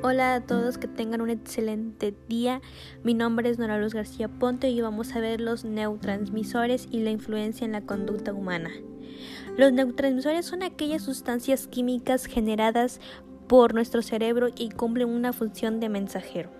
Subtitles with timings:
[0.00, 2.62] Hola a todos, que tengan un excelente día.
[3.02, 7.10] Mi nombre es Nora Luz García Ponte y vamos a ver los neurotransmisores y la
[7.10, 8.70] influencia en la conducta humana.
[9.56, 13.00] Los neurotransmisores son aquellas sustancias químicas generadas
[13.48, 16.50] por nuestro cerebro y cumplen una función de mensajero.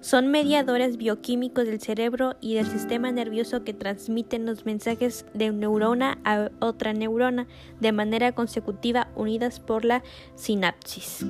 [0.00, 6.18] Son mediadores bioquímicos del cerebro y del sistema nervioso que transmiten los mensajes de neurona
[6.24, 7.46] a otra neurona
[7.80, 10.02] de manera consecutiva unidas por la
[10.34, 11.24] sinapsis.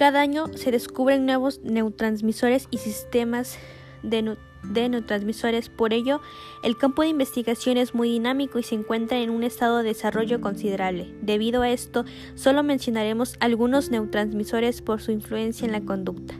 [0.00, 3.58] Cada año se descubren nuevos neurotransmisores y sistemas
[4.02, 4.34] de,
[4.72, 5.68] neurotransmisores.
[5.68, 6.22] Por ello,
[6.62, 10.40] el campo de investigación es muy dinámico y se encuentra en un estado de desarrollo
[10.40, 11.14] considerable.
[11.20, 16.34] Debido a esto, solo mencionaremos algunos neurotransmisores por su influencia en la conducta.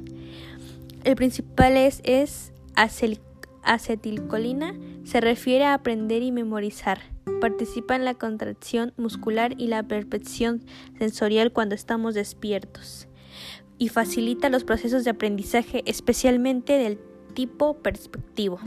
[1.04, 2.54] El principal es, es
[3.62, 4.74] acetilcolina,
[5.04, 7.02] se refiere a aprender y memorizar.
[7.42, 10.64] Participa en la contracción muscular y la percepción
[10.98, 13.06] sensorial cuando estamos despiertos
[13.78, 16.98] y facilita los procesos de aprendizaje, especialmente del
[17.34, 18.60] tipo perspectivo.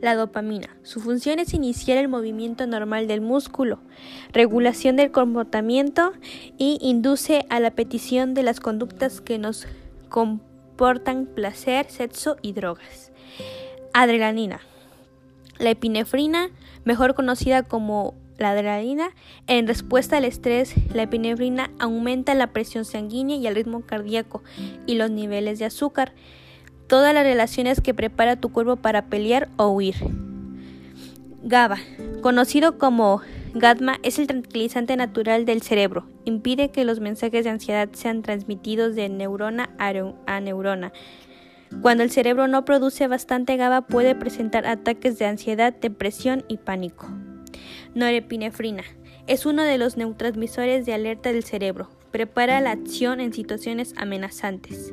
[0.00, 0.76] La dopamina.
[0.82, 3.78] Su función es iniciar el movimiento normal del músculo,
[4.32, 6.12] regulación del comportamiento
[6.58, 9.68] y induce a la petición de las conductas que nos
[10.08, 13.12] comportan placer, sexo y drogas.
[13.94, 14.60] Adrenalina.
[15.58, 16.50] La epinefrina,
[16.84, 19.10] mejor conocida como la adrenalina,
[19.46, 24.42] en respuesta al estrés, la epinefrina aumenta la presión sanguínea y el ritmo cardíaco
[24.86, 26.12] y los niveles de azúcar,
[26.86, 29.96] todas las relaciones que prepara tu cuerpo para pelear o huir.
[31.42, 31.78] GABA,
[32.20, 33.20] conocido como
[33.54, 36.06] GADMA, es el tranquilizante natural del cerebro.
[36.24, 40.92] Impide que los mensajes de ansiedad sean transmitidos de neurona a neurona.
[41.80, 47.08] Cuando el cerebro no produce bastante GABA puede presentar ataques de ansiedad, depresión y pánico.
[47.94, 48.84] Norepinefrina.
[49.26, 51.88] Es uno de los neurotransmisores de alerta del cerebro.
[52.10, 54.92] Prepara la acción en situaciones amenazantes.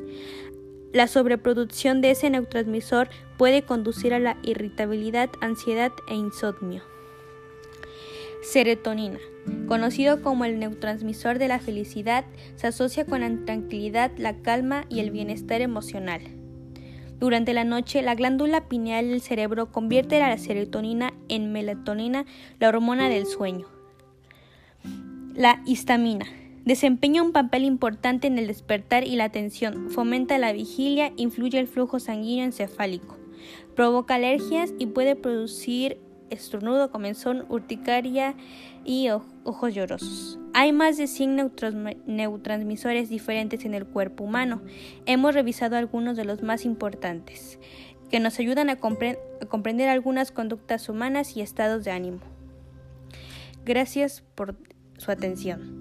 [0.92, 6.82] La sobreproducción de ese neurotransmisor puede conducir a la irritabilidad, ansiedad e insomnio.
[8.42, 9.18] Serotonina.
[9.68, 12.24] Conocido como el neurotransmisor de la felicidad,
[12.56, 16.39] se asocia con la tranquilidad, la calma y el bienestar emocional.
[17.20, 22.24] Durante la noche, la glándula pineal del cerebro convierte la serotonina en melatonina,
[22.58, 23.66] la hormona del sueño.
[25.34, 26.24] La histamina.
[26.64, 31.68] Desempeña un papel importante en el despertar y la atención, fomenta la vigilia, influye el
[31.68, 33.18] flujo sanguíneo encefálico,
[33.76, 35.98] provoca alergias y puede producir
[36.30, 38.34] estornudo, comenzón, urticaria
[38.84, 39.08] y
[39.44, 40.38] ojos llorosos.
[40.54, 41.52] Hay más de 100
[42.06, 44.62] neurotransmisores diferentes en el cuerpo humano.
[45.06, 47.58] Hemos revisado algunos de los más importantes,
[48.10, 52.20] que nos ayudan a, a comprender algunas conductas humanas y estados de ánimo.
[53.64, 54.56] Gracias por
[54.96, 55.79] su atención.